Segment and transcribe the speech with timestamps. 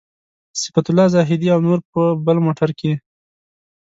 [0.61, 2.91] صفت الله زاهدي او نور په بل موټر کې.